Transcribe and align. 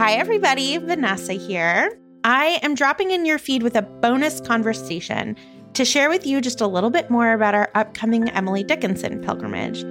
Hi, 0.00 0.14
everybody. 0.14 0.78
Vanessa 0.78 1.34
here. 1.34 2.00
I 2.24 2.58
am 2.62 2.74
dropping 2.74 3.10
in 3.10 3.26
your 3.26 3.38
feed 3.38 3.62
with 3.62 3.76
a 3.76 3.82
bonus 3.82 4.40
conversation 4.40 5.36
to 5.74 5.84
share 5.84 6.08
with 6.08 6.26
you 6.26 6.40
just 6.40 6.62
a 6.62 6.66
little 6.66 6.88
bit 6.88 7.10
more 7.10 7.34
about 7.34 7.54
our 7.54 7.70
upcoming 7.74 8.30
Emily 8.30 8.64
Dickinson 8.64 9.20
pilgrimage. 9.20 9.84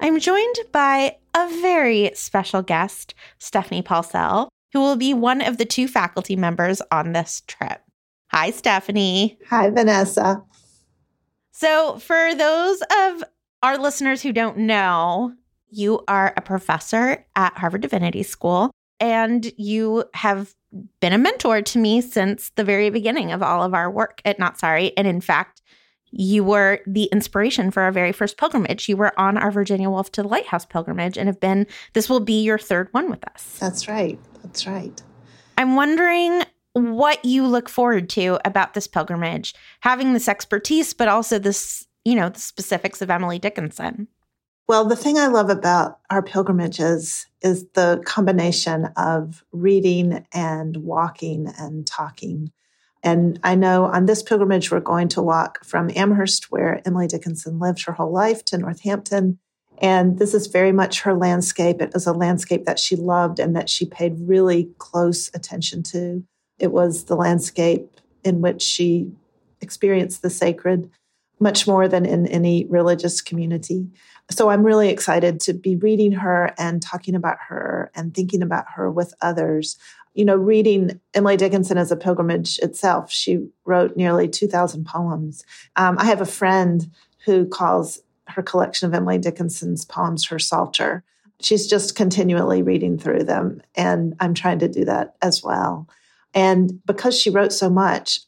I'm 0.00 0.20
joined 0.20 0.54
by 0.70 1.16
a 1.34 1.48
very 1.60 2.12
special 2.14 2.62
guest, 2.62 3.16
Stephanie 3.40 3.82
Paulsell, 3.82 4.46
who 4.72 4.78
will 4.78 4.94
be 4.94 5.12
one 5.12 5.42
of 5.42 5.58
the 5.58 5.64
two 5.64 5.88
faculty 5.88 6.36
members 6.36 6.80
on 6.92 7.10
this 7.10 7.42
trip. 7.48 7.82
Hi, 8.30 8.52
Stephanie. 8.52 9.38
Hi, 9.50 9.70
Vanessa. 9.70 10.40
So, 11.50 11.98
for 11.98 12.32
those 12.36 12.80
of 12.96 13.24
our 13.64 13.76
listeners 13.76 14.22
who 14.22 14.32
don't 14.32 14.58
know, 14.58 15.32
you 15.68 16.04
are 16.06 16.32
a 16.36 16.42
professor 16.42 17.26
at 17.34 17.58
Harvard 17.58 17.80
Divinity 17.80 18.22
School 18.22 18.70
and 19.00 19.52
you 19.56 20.04
have 20.14 20.54
been 21.00 21.12
a 21.12 21.18
mentor 21.18 21.62
to 21.62 21.78
me 21.78 22.00
since 22.00 22.50
the 22.56 22.64
very 22.64 22.90
beginning 22.90 23.32
of 23.32 23.42
all 23.42 23.62
of 23.62 23.74
our 23.74 23.90
work 23.90 24.20
at 24.24 24.38
Not 24.38 24.58
Sorry. 24.58 24.96
And 24.96 25.06
in 25.06 25.20
fact, 25.20 25.62
you 26.10 26.44
were 26.44 26.80
the 26.86 27.04
inspiration 27.04 27.70
for 27.70 27.82
our 27.82 27.92
very 27.92 28.12
first 28.12 28.36
pilgrimage. 28.36 28.88
You 28.88 28.96
were 28.96 29.18
on 29.18 29.36
our 29.36 29.50
Virginia 29.50 29.90
Woolf 29.90 30.12
to 30.12 30.22
the 30.22 30.28
Lighthouse 30.28 30.64
pilgrimage 30.64 31.18
and 31.18 31.28
have 31.28 31.40
been, 31.40 31.66
this 31.92 32.08
will 32.08 32.20
be 32.20 32.42
your 32.42 32.58
third 32.58 32.88
one 32.92 33.10
with 33.10 33.26
us. 33.28 33.56
That's 33.58 33.88
right. 33.88 34.18
That's 34.42 34.66
right. 34.66 35.02
I'm 35.58 35.76
wondering 35.76 36.42
what 36.74 37.24
you 37.24 37.46
look 37.46 37.68
forward 37.68 38.08
to 38.10 38.38
about 38.44 38.74
this 38.74 38.86
pilgrimage, 38.86 39.54
having 39.80 40.12
this 40.12 40.28
expertise, 40.28 40.92
but 40.92 41.08
also 41.08 41.38
this, 41.38 41.86
you 42.04 42.14
know, 42.14 42.28
the 42.28 42.40
specifics 42.40 43.02
of 43.02 43.10
Emily 43.10 43.38
Dickinson. 43.38 44.08
Well, 44.68 44.84
the 44.84 44.96
thing 44.96 45.16
I 45.16 45.28
love 45.28 45.48
about 45.48 46.00
our 46.10 46.22
pilgrimages 46.22 47.26
is 47.40 47.66
the 47.74 48.02
combination 48.04 48.86
of 48.96 49.44
reading 49.52 50.26
and 50.32 50.78
walking 50.78 51.46
and 51.56 51.86
talking. 51.86 52.50
And 53.00 53.38
I 53.44 53.54
know 53.54 53.84
on 53.84 54.06
this 54.06 54.24
pilgrimage, 54.24 54.72
we're 54.72 54.80
going 54.80 55.06
to 55.08 55.22
walk 55.22 55.64
from 55.64 55.92
Amherst, 55.94 56.50
where 56.50 56.82
Emily 56.84 57.06
Dickinson 57.06 57.60
lived 57.60 57.84
her 57.84 57.92
whole 57.92 58.12
life, 58.12 58.44
to 58.46 58.58
Northampton. 58.58 59.38
And 59.78 60.18
this 60.18 60.34
is 60.34 60.48
very 60.48 60.72
much 60.72 61.02
her 61.02 61.14
landscape. 61.14 61.80
It 61.80 61.94
was 61.94 62.08
a 62.08 62.12
landscape 62.12 62.64
that 62.64 62.80
she 62.80 62.96
loved 62.96 63.38
and 63.38 63.54
that 63.54 63.68
she 63.68 63.86
paid 63.86 64.16
really 64.18 64.70
close 64.78 65.30
attention 65.32 65.84
to. 65.84 66.24
It 66.58 66.72
was 66.72 67.04
the 67.04 67.14
landscape 67.14 68.00
in 68.24 68.40
which 68.40 68.62
she 68.62 69.12
experienced 69.60 70.22
the 70.22 70.30
sacred 70.30 70.90
much 71.38 71.66
more 71.66 71.86
than 71.88 72.06
in 72.06 72.26
any 72.26 72.66
religious 72.66 73.20
community. 73.20 73.88
So 74.30 74.48
I'm 74.48 74.64
really 74.64 74.88
excited 74.88 75.40
to 75.40 75.52
be 75.52 75.76
reading 75.76 76.12
her 76.12 76.52
and 76.58 76.82
talking 76.82 77.14
about 77.14 77.38
her 77.48 77.90
and 77.94 78.14
thinking 78.14 78.42
about 78.42 78.64
her 78.74 78.90
with 78.90 79.14
others. 79.20 79.76
You 80.14 80.24
know, 80.24 80.36
reading 80.36 80.98
Emily 81.14 81.36
Dickinson 81.36 81.78
as 81.78 81.92
a 81.92 81.96
pilgrimage 81.96 82.58
itself, 82.58 83.12
she 83.12 83.46
wrote 83.64 83.96
nearly 83.96 84.28
2,000 84.28 84.86
poems. 84.86 85.44
Um, 85.76 85.96
I 85.98 86.06
have 86.06 86.20
a 86.20 86.26
friend 86.26 86.90
who 87.24 87.46
calls 87.46 88.00
her 88.28 88.42
collection 88.42 88.88
of 88.88 88.94
Emily 88.94 89.18
Dickinson's 89.18 89.84
poems 89.84 90.26
her 90.28 90.38
psalter. 90.38 91.04
She's 91.40 91.66
just 91.66 91.94
continually 91.94 92.62
reading 92.62 92.98
through 92.98 93.24
them, 93.24 93.60
and 93.74 94.14
I'm 94.20 94.32
trying 94.32 94.58
to 94.60 94.68
do 94.68 94.86
that 94.86 95.16
as 95.20 95.42
well. 95.42 95.86
And 96.34 96.80
because 96.86 97.18
she 97.18 97.30
wrote 97.30 97.52
so 97.52 97.68
much, 97.68 98.20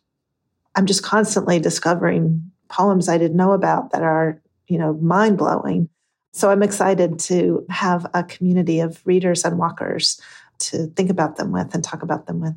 I'm 0.77 0.87
just 0.87 1.03
constantly 1.03 1.59
discovering 1.59 2.51
poems 2.69 3.09
I 3.09 3.19
didn't 3.19 3.37
know 3.37 3.53
about 3.53 3.91
that 3.91 4.03
are, 4.03 4.41
you 4.67 4.79
know, 4.79 4.95
mind 4.95 5.39
blowing. 5.39 5.89
So 6.33 6.51
I'm 6.51 6.63
excited 6.63 7.19
to 7.21 7.65
have 7.71 8.07
a 8.15 8.23
community 8.23 8.81
of 8.81 9.01
readers 9.07 9.45
and 9.45 9.59
walkers 9.59 10.21
to 10.59 10.87
think 10.89 11.11
about 11.11 11.37
them 11.37 11.53
with 11.53 11.75
and 11.75 11.83
talk 11.83 12.03
about 12.03 12.27
them 12.27 12.41
with. 12.41 12.55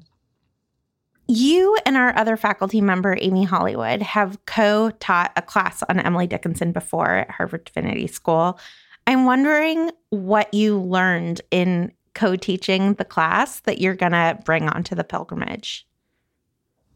You 1.27 1.77
and 1.85 1.95
our 1.95 2.15
other 2.17 2.35
faculty 2.35 2.81
member, 2.81 3.17
Amy 3.19 3.43
Hollywood, 3.43 4.01
have 4.01 4.43
co 4.45 4.91
taught 4.99 5.31
a 5.37 5.41
class 5.41 5.81
on 5.87 5.99
Emily 5.99 6.27
Dickinson 6.27 6.73
before 6.73 7.09
at 7.09 7.31
Harvard 7.31 7.65
Divinity 7.65 8.07
School. 8.07 8.59
I'm 9.07 9.25
wondering 9.25 9.91
what 10.09 10.53
you 10.53 10.79
learned 10.79 11.41
in 11.49 11.93
co 12.13 12.35
teaching 12.35 12.95
the 12.95 13.05
class 13.05 13.61
that 13.61 13.79
you're 13.79 13.95
going 13.95 14.11
to 14.11 14.37
bring 14.43 14.67
onto 14.67 14.93
the 14.93 15.03
pilgrimage. 15.03 15.87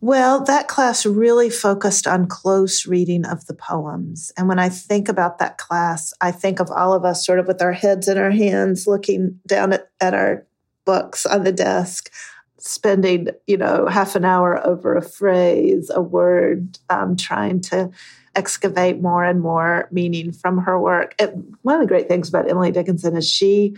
Well, 0.05 0.43
that 0.43 0.67
class 0.67 1.03
really 1.03 1.49
focused 1.49 2.05
on 2.05 2.27
close 2.27 2.85
reading 2.85 3.25
of 3.25 3.47
the 3.47 3.55
poems. 3.55 4.31
And 4.37 4.47
when 4.47 4.59
I 4.59 4.69
think 4.69 5.09
about 5.09 5.39
that 5.39 5.57
class, 5.57 6.13
I 6.21 6.29
think 6.31 6.59
of 6.59 6.69
all 6.69 6.93
of 6.93 7.03
us 7.03 7.25
sort 7.25 7.39
of 7.39 7.47
with 7.47 7.59
our 7.59 7.71
heads 7.71 8.07
in 8.07 8.19
our 8.19 8.29
hands, 8.29 8.85
looking 8.85 9.39
down 9.47 9.73
at, 9.73 9.89
at 9.99 10.13
our 10.13 10.45
books 10.85 11.25
on 11.25 11.43
the 11.43 11.51
desk, 11.51 12.11
spending, 12.59 13.29
you 13.47 13.57
know, 13.57 13.87
half 13.87 14.15
an 14.15 14.25
hour 14.25 14.63
over 14.63 14.95
a 14.95 15.01
phrase, 15.01 15.89
a 15.91 16.03
word, 16.03 16.77
um, 16.91 17.15
trying 17.15 17.59
to 17.61 17.89
excavate 18.35 19.01
more 19.01 19.23
and 19.23 19.41
more 19.41 19.87
meaning 19.91 20.31
from 20.31 20.59
her 20.59 20.79
work. 20.79 21.15
And 21.17 21.57
one 21.63 21.73
of 21.73 21.81
the 21.81 21.87
great 21.87 22.07
things 22.07 22.29
about 22.29 22.47
Emily 22.47 22.69
Dickinson 22.69 23.17
is 23.17 23.27
she, 23.27 23.75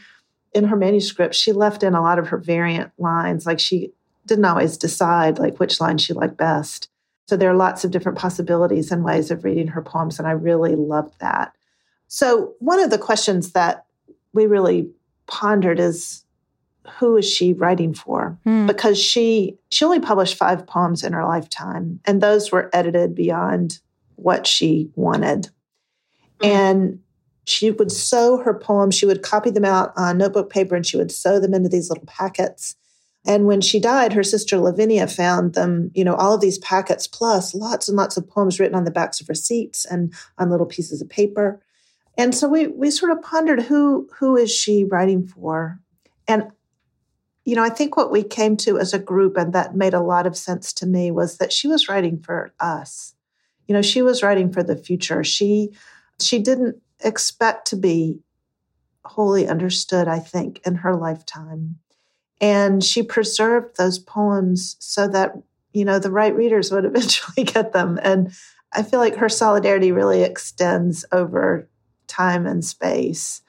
in 0.54 0.66
her 0.66 0.76
manuscript, 0.76 1.36
she 1.36 1.54
left 1.54 1.84
in 1.84 1.96
a 1.96 2.02
lot 2.02 2.20
of 2.20 2.28
her 2.28 2.38
variant 2.38 2.92
lines. 2.98 3.46
Like 3.46 3.62
she 3.62 3.94
didn't 4.28 4.46
always 4.46 4.78
decide 4.78 5.40
like 5.40 5.60
which 5.60 5.80
line 5.82 5.98
she 5.98 6.14
liked 6.14 6.38
best. 6.38 6.90
So 7.28 7.36
there 7.36 7.50
are 7.50 7.56
lots 7.56 7.84
of 7.84 7.92
different 7.92 8.18
possibilities 8.18 8.92
and 8.92 9.04
ways 9.04 9.32
of 9.32 9.44
reading 9.44 9.68
her 9.68 9.82
poems, 9.82 10.18
and 10.18 10.28
I 10.28 10.32
really 10.32 10.76
loved 10.76 11.20
that. 11.20 11.54
So 12.08 12.54
one 12.60 12.80
of 12.80 12.90
the 12.90 12.98
questions 12.98 13.52
that 13.52 13.86
we 14.34 14.46
really 14.46 14.90
pondered 15.26 15.80
is 15.80 16.24
who 17.00 17.18
is 17.18 17.30
she 17.30 17.52
writing 17.54 17.94
for? 17.94 18.38
Hmm. 18.44 18.66
Because 18.66 18.98
she 18.98 19.58
she 19.70 19.84
only 19.84 20.00
published 20.00 20.36
five 20.38 20.66
poems 20.66 21.04
in 21.04 21.14
her 21.14 21.26
lifetime, 21.26 22.00
and 22.06 22.22
those 22.22 22.52
were 22.52 22.70
edited 22.72 23.14
beyond 23.14 23.80
what 24.16 24.48
she 24.48 24.90
wanted. 24.96 25.50
Hmm. 26.42 26.46
And 26.46 27.00
she 27.48 27.72
would 27.72 27.92
sew 27.94 28.38
her 28.38 28.54
poems, 28.54 28.94
she 28.94 29.06
would 29.06 29.22
copy 29.22 29.50
them 29.50 29.64
out 29.64 29.94
on 29.96 30.18
notebook 30.18 30.50
paper 30.50 30.76
and 30.76 30.86
she 30.86 30.98
would 30.98 31.12
sew 31.12 31.40
them 31.40 31.54
into 31.54 31.70
these 31.70 31.90
little 31.90 32.06
packets. 32.06 32.76
And 33.25 33.45
when 33.45 33.59
she 33.61 33.79
died, 33.79 34.13
her 34.13 34.23
sister 34.23 34.57
Lavinia 34.57 35.07
found 35.07 35.53
them, 35.53 35.91
you 35.94 36.03
know, 36.03 36.16
all 36.16 36.33
of 36.33 36.41
these 36.41 36.59
packets 36.59 37.07
plus 37.07 37.53
lots 37.53 37.89
and 37.89 37.97
lots 37.97 38.16
of 38.16 38.29
poems 38.29 38.59
written 38.59 38.75
on 38.75 38.85
the 38.85 38.91
backs 38.91 39.19
of 39.19 39.28
receipts 39.28 39.85
and 39.85 40.13
on 40.38 40.50
little 40.50 40.66
pieces 40.66 41.01
of 41.01 41.09
paper. 41.09 41.61
And 42.17 42.33
so 42.33 42.47
we 42.47 42.67
we 42.67 42.89
sort 42.89 43.11
of 43.11 43.22
pondered 43.22 43.63
who 43.63 44.09
who 44.17 44.35
is 44.38 44.51
she 44.51 44.85
writing 44.85 45.28
for? 45.28 45.79
And 46.28 46.51
you 47.45 47.55
know, 47.55 47.63
I 47.63 47.69
think 47.69 47.95
what 47.95 48.11
we 48.11 48.23
came 48.23 48.57
to 48.57 48.78
as 48.78 48.94
a 48.94 49.00
group 49.00 49.38
and 49.38 49.53
that 49.53 49.75
made 49.75 49.94
a 49.94 50.01
lot 50.01 50.28
of 50.28 50.35
sense 50.35 50.73
to 50.73 50.85
me 50.85 51.11
was 51.11 51.38
that 51.38 51.53
she 51.53 51.67
was 51.67 51.88
writing 51.88 52.19
for 52.19 52.51
us. 52.59 53.13
You 53.67 53.73
know, 53.73 53.81
she 53.81 54.01
was 54.01 54.23
writing 54.23 54.51
for 54.51 54.63
the 54.63 54.75
future. 54.75 55.23
She 55.23 55.69
she 56.19 56.39
didn't 56.39 56.81
expect 57.03 57.67
to 57.67 57.75
be 57.75 58.19
wholly 59.05 59.47
understood, 59.47 60.07
I 60.07 60.19
think, 60.19 60.61
in 60.66 60.75
her 60.75 60.95
lifetime. 60.95 61.78
And 62.40 62.84
she 62.84 63.03
preserved 63.03 63.78
those 63.78 64.00
poems 64.00 64.75
so 64.80 65.08
that, 65.08 65.34
you 65.74 65.86
know, 65.86 66.00
the 66.00 66.12
right 66.12 66.36
readers 66.36 66.72
would 66.72 66.86
eventually 66.86 67.44
get 67.44 67.74
them. 67.74 68.00
And 68.02 68.31
I 68.74 68.84
feel 68.84 69.00
like 69.00 69.16
her 69.16 69.30
solidarity 69.30 69.92
really 69.92 70.24
extends 70.24 71.06
over 71.12 71.70
time 72.08 72.46
and 72.46 72.64
space. 72.64 73.42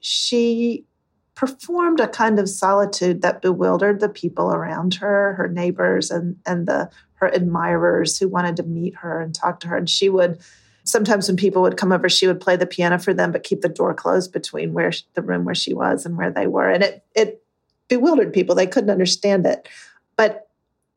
She 0.00 0.86
performed 1.34 2.00
a 2.00 2.08
kind 2.08 2.38
of 2.38 2.48
solitude 2.48 3.22
that 3.22 3.42
bewildered 3.42 4.00
the 4.00 4.08
people 4.08 4.52
around 4.52 4.94
her, 4.94 5.34
her 5.34 5.48
neighbors 5.48 6.10
and, 6.10 6.36
and 6.46 6.66
the 6.66 6.90
her 7.14 7.28
admirers 7.28 8.18
who 8.18 8.28
wanted 8.28 8.56
to 8.56 8.62
meet 8.62 8.94
her 8.96 9.20
and 9.20 9.34
talk 9.34 9.60
to 9.60 9.68
her. 9.68 9.76
And 9.76 9.88
she 9.88 10.08
would 10.08 10.40
sometimes 10.84 11.28
when 11.28 11.36
people 11.36 11.62
would 11.62 11.76
come 11.76 11.92
over, 11.92 12.08
she 12.08 12.26
would 12.26 12.40
play 12.40 12.56
the 12.56 12.66
piano 12.66 12.98
for 12.98 13.12
them, 13.12 13.32
but 13.32 13.42
keep 13.42 13.60
the 13.60 13.68
door 13.68 13.92
closed 13.92 14.32
between 14.32 14.72
where 14.72 14.92
the 15.14 15.22
room 15.22 15.44
where 15.44 15.54
she 15.54 15.74
was 15.74 16.06
and 16.06 16.16
where 16.16 16.30
they 16.30 16.46
were. 16.46 16.68
And 16.68 16.82
it 16.82 17.04
it 17.14 17.42
bewildered 17.88 18.32
people. 18.32 18.54
They 18.54 18.66
couldn't 18.66 18.90
understand 18.90 19.46
it. 19.46 19.68
But 20.16 20.48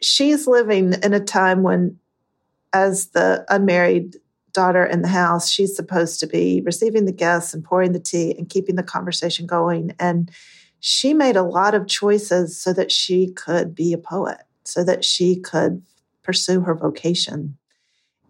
she's 0.02 0.48
living 0.48 0.94
in 1.04 1.14
a 1.14 1.20
time 1.20 1.64
when, 1.64 1.98
as 2.74 3.08
the 3.08 3.46
unmarried 3.50 4.16
daughter 4.54 4.86
in 4.86 5.02
the 5.02 5.08
house, 5.08 5.50
she's 5.50 5.76
supposed 5.76 6.20
to 6.20 6.28
be 6.28 6.62
receiving 6.66 7.06
the 7.06 7.12
guests 7.12 7.54
and 7.54 7.64
pouring 7.64 7.92
the 7.92 8.00
tea 8.00 8.36
and 8.38 8.50
keeping 8.50 8.76
the 8.76 8.84
conversation 8.84 9.46
going. 9.46 9.94
And 10.00 10.32
she 10.80 11.14
made 11.14 11.36
a 11.36 11.44
lot 11.44 11.76
of 11.76 11.88
choices 11.88 12.60
so 12.60 12.74
that 12.74 12.92
she 12.92 13.32
could 13.32 13.76
be 13.76 13.94
a 13.94 13.98
poet, 13.98 14.38
so 14.64 14.84
that 14.84 15.04
she 15.04 15.36
could 15.40 15.84
pursue 16.24 16.62
her 16.62 16.76
vocation. 16.76 17.58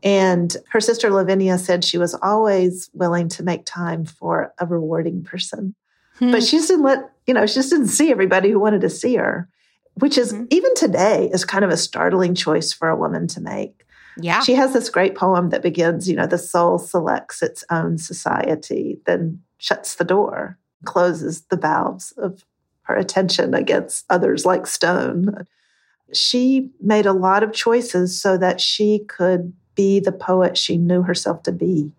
And 0.01 0.55
her 0.69 0.79
sister 0.79 1.09
Lavinia 1.09 1.57
said 1.57 1.83
she 1.83 1.97
was 1.97 2.15
always 2.15 2.89
willing 2.93 3.27
to 3.29 3.43
make 3.43 3.65
time 3.65 4.05
for 4.05 4.53
a 4.57 4.65
rewarding 4.65 5.23
person. 5.23 5.75
Hmm. 6.19 6.31
But 6.31 6.43
she 6.43 6.57
just 6.57 6.69
didn't 6.69 6.85
let, 6.85 7.11
you 7.25 7.33
know, 7.33 7.45
she 7.45 7.55
just 7.55 7.69
didn't 7.69 7.87
see 7.87 8.11
everybody 8.11 8.51
who 8.51 8.59
wanted 8.59 8.81
to 8.81 8.89
see 8.89 9.15
her, 9.15 9.49
which 9.95 10.17
is 10.17 10.31
hmm. 10.31 10.45
even 10.49 10.75
today 10.75 11.29
is 11.33 11.45
kind 11.45 11.65
of 11.65 11.71
a 11.71 11.77
startling 11.77 12.35
choice 12.35 12.71
for 12.71 12.89
a 12.89 12.95
woman 12.95 13.27
to 13.29 13.41
make. 13.41 13.85
Yeah. 14.17 14.41
She 14.41 14.53
has 14.55 14.73
this 14.73 14.89
great 14.89 15.15
poem 15.15 15.49
that 15.49 15.61
begins, 15.61 16.09
you 16.09 16.15
know, 16.15 16.27
the 16.27 16.37
soul 16.37 16.77
selects 16.77 17.41
its 17.41 17.63
own 17.71 17.97
society, 17.97 18.99
then 19.05 19.41
shuts 19.57 19.95
the 19.95 20.03
door, 20.03 20.57
closes 20.85 21.41
the 21.43 21.57
valves 21.57 22.11
of 22.17 22.43
her 22.83 22.95
attention 22.95 23.53
against 23.53 24.05
others 24.09 24.45
like 24.45 24.67
Stone. 24.67 25.45
She 26.13 26.69
made 26.81 27.05
a 27.05 27.13
lot 27.13 27.43
of 27.43 27.53
choices 27.53 28.19
so 28.19 28.37
that 28.37 28.59
she 28.59 28.99
could 29.07 29.53
be 29.75 29.99
the 29.99 30.11
poet 30.11 30.57
she 30.57 30.77
knew 30.77 31.03
herself 31.03 31.43
to 31.43 31.51
be. 31.51 31.91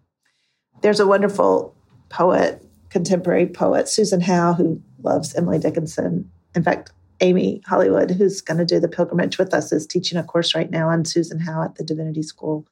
There's 0.83 1.01
a 1.01 1.07
wonderful 1.07 1.75
poet, 2.09 2.63
contemporary 2.91 3.47
poet, 3.47 3.89
Susan 3.89 4.21
Howe, 4.21 4.53
who 4.53 4.81
loves 5.03 5.35
Emily 5.35 5.59
Dickinson. 5.59 6.31
In 6.55 6.63
fact, 6.63 6.93
Amy 7.21 7.63
Hollywood, 7.67 8.11
who's 8.11 8.41
going 8.41 8.59
to 8.59 8.65
do 8.65 8.81
the 8.81 8.89
pilgrimage 8.89 9.39
with 9.39 9.55
us, 9.55 9.73
is 9.73 9.87
teaching 9.87 10.19
a 10.19 10.25
course 10.25 10.55
right 10.55 10.71
now 10.71 10.89
on 10.89 11.05
Susan 11.05 11.39
Howe 11.39 11.63
at 11.63 11.77
the 11.77 11.85
Divinity 11.85 12.23
School. 12.23 12.67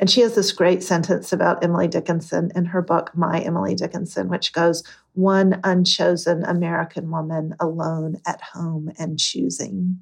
And 0.00 0.10
she 0.10 0.22
has 0.22 0.34
this 0.34 0.50
great 0.50 0.82
sentence 0.82 1.32
about 1.32 1.62
Emily 1.62 1.86
Dickinson 1.86 2.50
in 2.56 2.64
her 2.66 2.82
book, 2.82 3.12
My 3.14 3.40
Emily 3.40 3.76
Dickinson, 3.76 4.28
which 4.28 4.52
goes, 4.52 4.82
One 5.12 5.60
unchosen 5.62 6.44
American 6.44 7.10
woman 7.10 7.54
alone 7.60 8.20
at 8.26 8.42
home 8.42 8.90
and 8.98 9.18
choosing. 9.18 10.00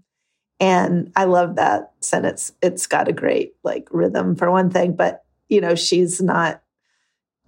And 0.58 1.12
I 1.17 1.25
love 1.25 1.56
that 1.56 1.93
sentence. 2.00 2.53
It's 2.62 2.87
got 2.87 3.08
a 3.08 3.12
great 3.12 3.55
like 3.65 3.88
rhythm 3.91 4.35
for 4.37 4.50
one 4.50 4.70
thing, 4.70 4.94
but 4.97 5.25
you 5.49 5.61
know, 5.61 5.75
she's 5.75 6.23
not 6.23 6.62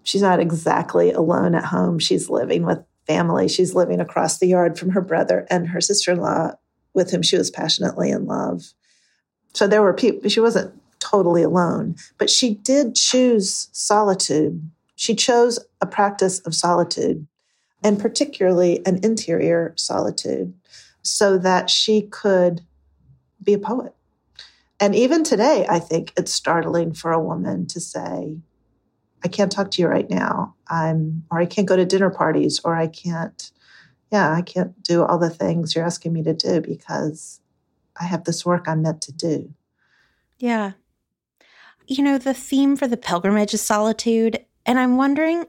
she's 0.04 0.22
not 0.22 0.38
exactly 0.38 1.10
alone 1.10 1.56
at 1.56 1.64
home. 1.64 1.98
She's 1.98 2.30
living 2.30 2.64
with 2.64 2.78
family. 3.06 3.48
She's 3.48 3.74
living 3.74 4.00
across 4.00 4.38
the 4.38 4.46
yard 4.46 4.78
from 4.78 4.90
her 4.90 5.00
brother 5.00 5.46
and 5.50 5.68
her 5.68 5.80
sister-in-law 5.80 6.52
with 6.94 7.10
whom 7.10 7.22
she 7.22 7.36
was 7.36 7.50
passionately 7.50 8.10
in 8.10 8.26
love. 8.26 8.72
So 9.52 9.66
there 9.66 9.82
were 9.82 9.92
people 9.92 10.28
she 10.28 10.40
wasn't 10.40 10.80
totally 11.00 11.42
alone. 11.42 11.96
But 12.18 12.30
she 12.30 12.54
did 12.54 12.94
choose 12.94 13.68
solitude. 13.72 14.70
She 14.94 15.14
chose 15.14 15.58
a 15.80 15.86
practice 15.86 16.38
of 16.40 16.54
solitude, 16.54 17.26
and 17.82 18.00
particularly 18.00 18.80
an 18.86 19.00
interior 19.04 19.74
solitude, 19.76 20.54
so 21.02 21.36
that 21.38 21.68
she 21.68 22.02
could 22.02 22.62
be 23.42 23.52
a 23.52 23.58
poet. 23.58 23.94
And 24.80 24.94
even 24.94 25.24
today, 25.24 25.66
I 25.68 25.78
think 25.78 26.12
it's 26.16 26.32
startling 26.32 26.94
for 26.94 27.12
a 27.12 27.20
woman 27.20 27.66
to 27.66 27.80
say, 27.80 28.38
I 29.24 29.28
can't 29.28 29.50
talk 29.50 29.70
to 29.72 29.82
you 29.82 29.88
right 29.88 30.08
now. 30.08 30.54
I'm, 30.68 31.24
or 31.30 31.40
I 31.40 31.46
can't 31.46 31.68
go 31.68 31.76
to 31.76 31.84
dinner 31.84 32.10
parties, 32.10 32.60
or 32.64 32.76
I 32.76 32.86
can't, 32.86 33.50
yeah, 34.12 34.32
I 34.32 34.42
can't 34.42 34.80
do 34.82 35.02
all 35.02 35.18
the 35.18 35.30
things 35.30 35.74
you're 35.74 35.84
asking 35.84 36.12
me 36.12 36.22
to 36.24 36.34
do 36.34 36.60
because 36.60 37.40
I 37.98 38.04
have 38.04 38.24
this 38.24 38.44
work 38.44 38.68
I'm 38.68 38.82
meant 38.82 39.02
to 39.02 39.12
do. 39.12 39.54
Yeah 40.38 40.72
you 41.86 42.02
know, 42.02 42.18
the 42.18 42.34
theme 42.34 42.76
for 42.76 42.86
the 42.86 42.96
pilgrimage 42.96 43.54
is 43.54 43.62
solitude. 43.62 44.44
And 44.66 44.78
I'm 44.78 44.96
wondering 44.96 45.44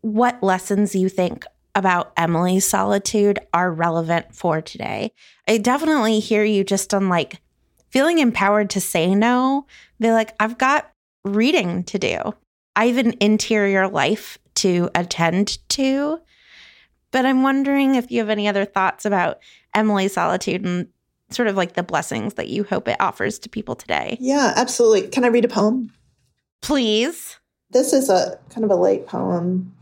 what 0.00 0.42
lessons 0.42 0.94
you 0.94 1.08
think 1.08 1.44
about 1.74 2.12
Emily's 2.16 2.66
solitude 2.66 3.38
are 3.52 3.72
relevant 3.72 4.34
for 4.34 4.60
today. 4.60 5.12
I 5.48 5.58
definitely 5.58 6.20
hear 6.20 6.44
you 6.44 6.64
just 6.64 6.92
on 6.94 7.08
like 7.08 7.40
feeling 7.90 8.18
empowered 8.18 8.70
to 8.70 8.80
say 8.80 9.14
no. 9.14 9.66
They're 9.98 10.12
like, 10.12 10.34
I've 10.40 10.58
got 10.58 10.90
reading 11.24 11.84
to 11.84 11.98
do, 11.98 12.34
I 12.76 12.86
have 12.86 12.98
an 12.98 13.14
interior 13.20 13.88
life 13.88 14.38
to 14.56 14.90
attend 14.94 15.58
to. 15.70 16.20
But 17.10 17.26
I'm 17.26 17.42
wondering 17.42 17.96
if 17.96 18.10
you 18.10 18.20
have 18.20 18.28
any 18.28 18.46
other 18.48 18.64
thoughts 18.64 19.04
about 19.04 19.38
Emily's 19.74 20.14
solitude 20.14 20.64
and 20.64 20.88
sort 21.30 21.48
of 21.48 21.56
like 21.56 21.74
the 21.74 21.82
blessings 21.82 22.34
that 22.34 22.48
you 22.48 22.64
hope 22.64 22.86
it 22.88 22.96
offers 23.00 23.38
to 23.40 23.48
people 23.48 23.74
today. 23.74 24.16
Yeah, 24.20 24.52
absolutely. 24.56 25.08
Can 25.08 25.24
I 25.24 25.28
read 25.28 25.44
a 25.44 25.48
poem? 25.48 25.92
Please. 26.60 27.38
This 27.70 27.92
is 27.92 28.08
a 28.08 28.38
kind 28.50 28.64
of 28.64 28.70
a 28.70 28.76
late 28.76 29.06
poem. 29.06 29.74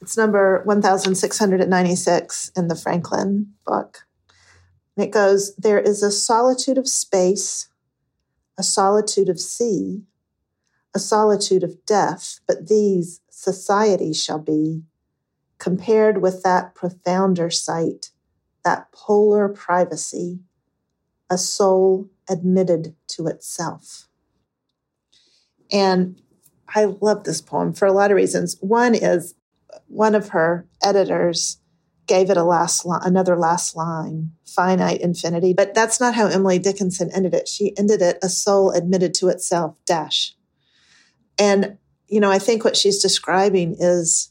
It's 0.00 0.16
number 0.16 0.62
1696 0.64 2.52
in 2.56 2.68
the 2.68 2.76
Franklin 2.76 3.52
book. 3.66 4.06
And 4.96 5.04
it 5.04 5.10
goes 5.10 5.54
There 5.56 5.80
is 5.80 6.02
a 6.02 6.10
solitude 6.10 6.78
of 6.78 6.88
space, 6.88 7.68
a 8.58 8.62
solitude 8.62 9.28
of 9.28 9.40
sea, 9.40 10.02
a 10.96 10.98
solitude 10.98 11.62
of 11.62 11.84
death, 11.84 12.40
but 12.46 12.68
these 12.68 13.20
society 13.28 14.14
shall 14.14 14.38
be 14.38 14.82
compared 15.58 16.22
with 16.22 16.42
that 16.42 16.74
profounder 16.74 17.50
site, 17.50 18.12
that 18.64 18.90
polar 18.92 19.46
privacy 19.46 20.40
a 21.28 21.36
soul 21.36 22.08
admitted 22.30 22.94
to 23.08 23.26
itself. 23.26 24.08
And 25.70 26.18
I 26.74 26.86
love 26.86 27.24
this 27.24 27.42
poem 27.42 27.74
for 27.74 27.84
a 27.84 27.92
lot 27.92 28.10
of 28.10 28.16
reasons. 28.16 28.56
One 28.60 28.94
is 28.94 29.34
one 29.88 30.14
of 30.14 30.30
her 30.30 30.66
editors 30.82 31.58
gave 32.06 32.30
it 32.30 32.38
a 32.38 32.42
last 32.42 32.86
another 32.86 33.36
last 33.36 33.76
line, 33.76 34.30
finite 34.46 35.02
infinity, 35.02 35.52
but 35.52 35.74
that's 35.74 36.00
not 36.00 36.14
how 36.14 36.26
Emily 36.26 36.58
Dickinson 36.58 37.10
ended 37.14 37.34
it. 37.34 37.48
She 37.48 37.76
ended 37.76 38.00
it 38.00 38.18
a 38.22 38.30
soul 38.30 38.70
admitted 38.70 39.12
to 39.14 39.28
itself 39.28 39.76
dash. 39.84 40.32
And 41.38 41.78
you 42.08 42.20
know, 42.20 42.30
I 42.30 42.38
think 42.38 42.64
what 42.64 42.76
she's 42.76 43.02
describing 43.02 43.76
is 43.78 44.30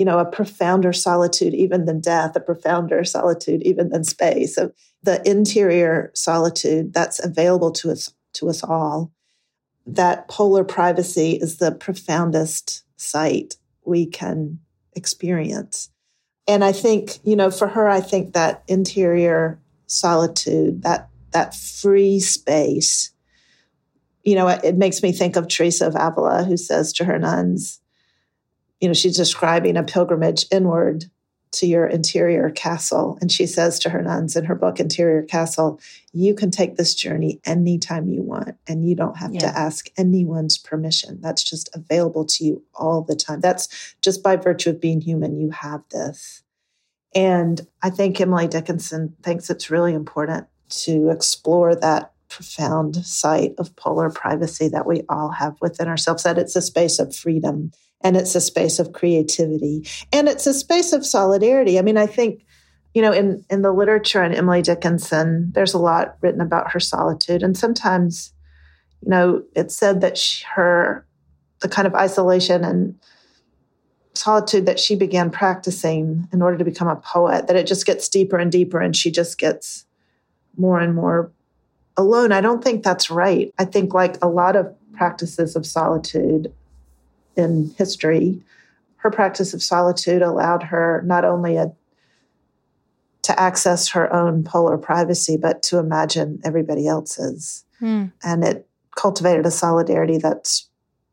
you 0.00 0.06
know, 0.06 0.18
a 0.18 0.24
profounder 0.24 0.94
solitude 0.94 1.52
even 1.52 1.84
than 1.84 2.00
death, 2.00 2.34
a 2.34 2.40
profounder 2.40 3.04
solitude 3.04 3.62
even 3.64 3.90
than 3.90 4.02
space. 4.02 4.58
The 5.02 5.30
interior 5.30 6.10
solitude 6.14 6.94
that's 6.94 7.22
available 7.22 7.70
to 7.72 7.90
us 7.90 8.10
to 8.32 8.48
us 8.48 8.64
all. 8.64 9.12
That 9.86 10.26
polar 10.26 10.64
privacy 10.64 11.32
is 11.32 11.58
the 11.58 11.72
profoundest 11.72 12.82
site 12.96 13.56
we 13.84 14.06
can 14.06 14.60
experience. 14.94 15.90
And 16.48 16.64
I 16.64 16.72
think, 16.72 17.18
you 17.22 17.36
know, 17.36 17.50
for 17.50 17.68
her, 17.68 17.86
I 17.86 18.00
think 18.00 18.32
that 18.32 18.62
interior 18.68 19.60
solitude, 19.86 20.82
that 20.82 21.10
that 21.32 21.54
free 21.54 22.20
space, 22.20 23.12
you 24.24 24.34
know, 24.34 24.48
it, 24.48 24.60
it 24.64 24.76
makes 24.76 25.02
me 25.02 25.12
think 25.12 25.36
of 25.36 25.48
Teresa 25.48 25.86
of 25.86 25.94
Avila, 25.96 26.44
who 26.44 26.56
says 26.56 26.92
to 26.94 27.04
her 27.04 27.18
nuns, 27.18 27.80
you 28.80 28.88
know, 28.88 28.94
she's 28.94 29.16
describing 29.16 29.76
a 29.76 29.82
pilgrimage 29.82 30.46
inward 30.50 31.04
to 31.52 31.66
your 31.66 31.86
interior 31.86 32.48
castle. 32.50 33.18
And 33.20 33.30
she 33.30 33.46
says 33.46 33.78
to 33.80 33.90
her 33.90 34.02
nuns 34.02 34.36
in 34.36 34.44
her 34.44 34.54
book, 34.54 34.78
Interior 34.78 35.22
Castle, 35.22 35.80
you 36.12 36.34
can 36.34 36.50
take 36.50 36.76
this 36.76 36.94
journey 36.94 37.40
anytime 37.44 38.08
you 38.08 38.22
want, 38.22 38.56
and 38.68 38.88
you 38.88 38.94
don't 38.94 39.16
have 39.16 39.34
yeah. 39.34 39.40
to 39.40 39.46
ask 39.58 39.90
anyone's 39.96 40.58
permission. 40.58 41.20
That's 41.20 41.42
just 41.42 41.68
available 41.74 42.24
to 42.26 42.44
you 42.44 42.62
all 42.74 43.02
the 43.02 43.16
time. 43.16 43.40
That's 43.40 43.96
just 44.00 44.22
by 44.22 44.36
virtue 44.36 44.70
of 44.70 44.80
being 44.80 45.00
human, 45.00 45.40
you 45.40 45.50
have 45.50 45.82
this. 45.90 46.42
And 47.14 47.66
I 47.82 47.90
think 47.90 48.20
Emily 48.20 48.46
Dickinson 48.46 49.16
thinks 49.22 49.50
it's 49.50 49.70
really 49.70 49.94
important 49.94 50.46
to 50.68 51.10
explore 51.10 51.74
that 51.74 52.12
profound 52.30 52.96
site 53.04 53.52
of 53.58 53.74
polar 53.76 54.08
privacy 54.08 54.68
that 54.68 54.86
we 54.86 55.02
all 55.08 55.30
have 55.30 55.56
within 55.60 55.88
ourselves, 55.88 56.22
that 56.22 56.38
it's 56.38 56.56
a 56.56 56.62
space 56.62 56.98
of 56.98 57.14
freedom 57.14 57.72
and 58.00 58.16
it's 58.16 58.34
a 58.34 58.40
space 58.40 58.78
of 58.78 58.92
creativity 58.92 59.86
and 60.12 60.28
it's 60.28 60.46
a 60.46 60.54
space 60.54 60.92
of 60.92 61.04
solidarity. 61.04 61.78
I 61.78 61.82
mean, 61.82 61.98
I 61.98 62.06
think, 62.06 62.46
you 62.94 63.02
know, 63.02 63.12
in, 63.12 63.44
in 63.50 63.62
the 63.62 63.72
literature 63.72 64.22
on 64.22 64.32
Emily 64.32 64.62
Dickinson, 64.62 65.52
there's 65.54 65.74
a 65.74 65.78
lot 65.78 66.16
written 66.22 66.40
about 66.40 66.72
her 66.72 66.80
solitude. 66.80 67.42
And 67.42 67.56
sometimes, 67.56 68.32
you 69.02 69.10
know, 69.10 69.42
it's 69.54 69.76
said 69.76 70.00
that 70.00 70.16
she, 70.16 70.44
her, 70.54 71.06
the 71.60 71.68
kind 71.68 71.86
of 71.86 71.94
isolation 71.94 72.64
and 72.64 72.98
solitude 74.14 74.66
that 74.66 74.80
she 74.80 74.96
began 74.96 75.30
practicing 75.30 76.28
in 76.32 76.42
order 76.42 76.56
to 76.56 76.64
become 76.64 76.88
a 76.88 76.96
poet, 76.96 77.46
that 77.46 77.56
it 77.56 77.66
just 77.66 77.86
gets 77.86 78.08
deeper 78.08 78.38
and 78.38 78.50
deeper 78.50 78.80
and 78.80 78.96
she 78.96 79.10
just 79.10 79.38
gets 79.38 79.84
more 80.56 80.80
and 80.80 80.94
more 80.94 81.32
alone. 82.00 82.32
I 82.32 82.40
don't 82.40 82.64
think 82.64 82.82
that's 82.82 83.10
right. 83.10 83.54
I 83.58 83.64
think, 83.64 83.94
like 83.94 84.16
a 84.22 84.28
lot 84.28 84.56
of 84.56 84.74
practices 84.92 85.54
of 85.54 85.64
solitude, 85.64 86.52
in 87.36 87.74
history, 87.76 88.40
her 88.96 89.10
practice 89.10 89.54
of 89.54 89.62
solitude 89.62 90.22
allowed 90.22 90.64
her 90.64 91.02
not 91.06 91.24
only 91.24 91.56
a, 91.56 91.72
to 93.22 93.40
access 93.40 93.88
her 93.88 94.12
own 94.12 94.44
polar 94.44 94.76
privacy, 94.78 95.36
but 95.36 95.62
to 95.62 95.78
imagine 95.78 96.40
everybody 96.44 96.86
else's. 96.86 97.64
Mm. 97.80 98.12
And 98.22 98.44
it 98.44 98.66
cultivated 98.96 99.46
a 99.46 99.50
solidarity 99.50 100.18
that's 100.18 100.68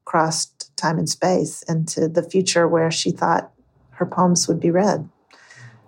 crossed 0.05 0.75
time 0.75 0.97
and 0.97 1.09
space 1.09 1.63
into 1.63 2.07
the 2.07 2.23
future 2.23 2.67
where 2.67 2.91
she 2.91 3.11
thought 3.11 3.51
her 3.91 4.05
poems 4.05 4.47
would 4.47 4.59
be 4.59 4.71
read. 4.71 5.07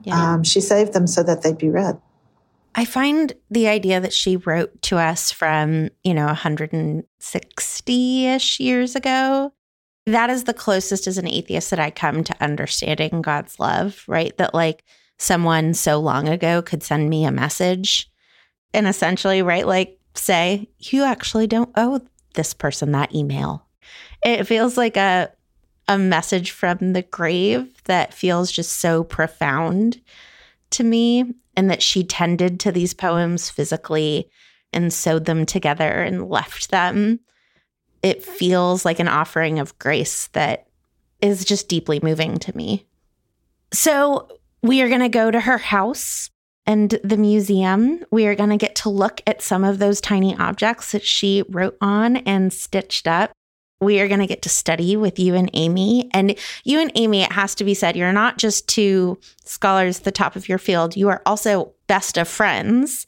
Yeah. 0.03 0.33
Um, 0.33 0.43
she 0.43 0.61
saved 0.61 0.93
them 0.93 1.07
so 1.07 1.23
that 1.23 1.41
they'd 1.41 1.57
be 1.57 1.69
read. 1.69 1.99
I 2.75 2.85
find 2.85 3.33
the 3.49 3.67
idea 3.67 3.99
that 3.99 4.13
she 4.13 4.37
wrote 4.37 4.81
to 4.83 4.97
us 4.97 5.31
from, 5.31 5.89
you 6.03 6.13
know, 6.13 6.27
160 6.27 8.25
ish 8.27 8.59
years 8.59 8.95
ago 8.95 9.53
that 10.05 10.29
is 10.29 10.45
the 10.45 10.53
closest 10.53 11.07
as 11.07 11.17
an 11.17 11.27
atheist 11.27 11.69
that 11.69 11.79
I 11.79 11.91
come 11.91 12.23
to 12.23 12.43
understanding 12.43 13.21
God's 13.21 13.59
love, 13.59 14.03
right? 14.07 14.35
That 14.37 14.53
like 14.53 14.83
someone 15.17 15.73
so 15.73 15.99
long 15.99 16.27
ago 16.27 16.61
could 16.61 16.83
send 16.83 17.09
me 17.09 17.25
a 17.25 17.31
message 17.31 18.09
and 18.73 18.87
essentially, 18.87 19.41
right, 19.41 19.65
like 19.65 19.99
say, 20.15 20.69
you 20.79 21.03
actually 21.03 21.47
don't 21.47 21.71
owe 21.75 22.01
this 22.35 22.53
person 22.53 22.91
that 22.91 23.13
email. 23.13 23.65
It 24.23 24.45
feels 24.45 24.77
like 24.77 24.97
a 24.97 25.31
a 25.87 25.97
message 25.97 26.51
from 26.51 26.93
the 26.93 27.01
grave 27.01 27.81
that 27.85 28.13
feels 28.13 28.51
just 28.51 28.77
so 28.77 29.03
profound 29.03 29.99
to 30.69 30.83
me. 30.83 31.33
And 31.59 31.69
that 31.69 31.83
she 31.83 32.05
tended 32.05 32.57
to 32.57 32.71
these 32.71 32.93
poems 32.93 33.49
physically 33.49 34.29
and 34.71 34.93
sewed 34.93 35.25
them 35.25 35.45
together 35.45 35.91
and 35.91 36.29
left 36.29 36.71
them. 36.71 37.19
It 38.01 38.23
feels 38.23 38.85
like 38.85 38.99
an 38.99 39.09
offering 39.09 39.59
of 39.59 39.77
grace 39.77 40.27
that 40.27 40.67
is 41.21 41.43
just 41.43 41.67
deeply 41.67 41.99
moving 42.01 42.37
to 42.37 42.55
me. 42.55 42.85
So, 43.73 44.29
we 44.63 44.81
are 44.81 44.87
going 44.87 45.01
to 45.01 45.09
go 45.09 45.29
to 45.29 45.39
her 45.41 45.57
house 45.57 46.29
and 46.65 46.97
the 47.03 47.17
museum. 47.17 48.05
We 48.09 48.25
are 48.27 48.35
going 48.35 48.51
to 48.51 48.57
get 48.57 48.75
to 48.75 48.89
look 48.89 49.19
at 49.27 49.41
some 49.41 49.65
of 49.65 49.79
those 49.79 49.99
tiny 49.99 50.37
objects 50.37 50.93
that 50.93 51.03
she 51.03 51.43
wrote 51.49 51.75
on 51.81 52.15
and 52.15 52.53
stitched 52.53 53.05
up. 53.05 53.33
We 53.81 53.99
are 53.99 54.07
going 54.07 54.19
to 54.19 54.27
get 54.27 54.41
to 54.43 54.49
study 54.49 54.97
with 54.97 55.19
you 55.19 55.35
and 55.35 55.49
Amy. 55.53 56.09
And 56.13 56.37
you 56.63 56.79
and 56.79 56.91
Amy, 56.95 57.21
it 57.21 57.31
has 57.31 57.55
to 57.55 57.63
be 57.63 57.73
said, 57.73 57.95
you're 57.95 58.11
not 58.11 58.37
just 58.37 58.67
two 58.67 59.17
scholars 59.45 59.99
at 59.99 60.03
the 60.03 60.11
top 60.11 60.35
of 60.35 60.49
your 60.49 60.57
field, 60.57 60.95
you 60.95 61.09
are 61.09 61.21
also 61.25 61.73
best 61.87 62.17
of 62.17 62.27
friends. 62.27 63.07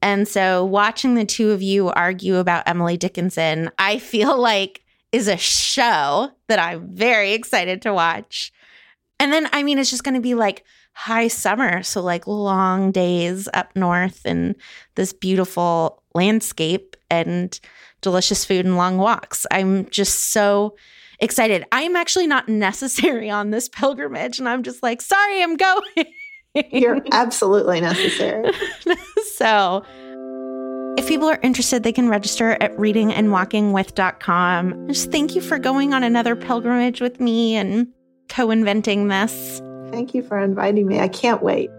And 0.00 0.28
so 0.28 0.64
watching 0.64 1.14
the 1.14 1.24
two 1.24 1.50
of 1.50 1.62
you 1.62 1.88
argue 1.88 2.36
about 2.36 2.68
Emily 2.68 2.96
Dickinson, 2.96 3.70
I 3.78 3.98
feel 3.98 4.38
like 4.40 4.82
is 5.12 5.28
a 5.28 5.36
show 5.36 6.30
that 6.48 6.58
I'm 6.58 6.92
very 6.92 7.32
excited 7.32 7.80
to 7.82 7.94
watch. 7.94 8.52
And 9.20 9.32
then, 9.32 9.48
I 9.52 9.62
mean, 9.62 9.78
it's 9.78 9.90
just 9.90 10.02
going 10.02 10.16
to 10.16 10.20
be 10.20 10.34
like 10.34 10.64
high 10.92 11.28
summer. 11.28 11.82
So, 11.82 12.02
like 12.02 12.26
long 12.26 12.90
days 12.90 13.48
up 13.54 13.74
north 13.76 14.22
and 14.24 14.56
this 14.96 15.12
beautiful 15.12 16.02
landscape 16.14 16.96
and 17.10 17.58
delicious 18.04 18.44
food 18.44 18.64
and 18.64 18.76
long 18.76 18.98
walks. 18.98 19.44
I'm 19.50 19.90
just 19.90 20.30
so 20.32 20.76
excited. 21.18 21.66
I'm 21.72 21.96
actually 21.96 22.28
not 22.28 22.48
necessary 22.66 23.28
on 23.30 23.50
this 23.50 23.68
pilgrimage. 23.68 24.38
And 24.38 24.48
I'm 24.48 24.62
just 24.62 24.80
like, 24.82 25.02
sorry, 25.02 25.42
I'm 25.42 25.56
going. 25.56 26.06
You're 26.70 27.02
absolutely 27.12 27.80
necessary. 27.80 28.52
so, 29.34 29.84
if 30.96 31.08
people 31.08 31.28
are 31.28 31.40
interested, 31.42 31.82
they 31.82 31.90
can 31.90 32.08
register 32.08 32.56
at 32.60 32.70
readingandwalkingwith.com. 32.76 34.88
Just 34.88 35.10
thank 35.10 35.34
you 35.34 35.40
for 35.40 35.58
going 35.58 35.92
on 35.92 36.04
another 36.04 36.36
pilgrimage 36.36 37.00
with 37.00 37.18
me 37.18 37.56
and 37.56 37.88
co 38.28 38.52
inventing 38.52 39.08
this. 39.08 39.60
Thank 39.90 40.14
you 40.14 40.22
for 40.22 40.38
inviting 40.38 40.86
me. 40.86 41.00
I 41.00 41.08
can't 41.08 41.42
wait. 41.42 41.70